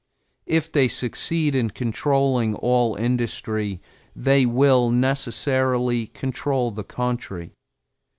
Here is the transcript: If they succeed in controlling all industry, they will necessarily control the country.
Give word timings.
If 0.47 0.71
they 0.71 0.87
succeed 0.87 1.53
in 1.53 1.69
controlling 1.69 2.55
all 2.55 2.95
industry, 2.95 3.79
they 4.15 4.47
will 4.47 4.89
necessarily 4.89 6.07
control 6.07 6.71
the 6.71 6.83
country. 6.83 7.51